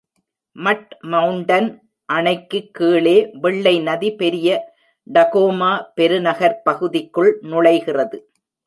மட் 0.55 0.93
மவுண்டன் 1.03 1.67
அணைக்கு 2.09 2.59
கீழே 2.71 3.15
வெள்ளை 3.41 3.75
நதி 3.79 4.11
பெரிய 4.15 4.49
டகோமா 5.07 5.71
பெருநகரப் 5.97 6.61
பகுதிக்குள் 6.63 7.31
நுழைகிறது. 7.43 8.19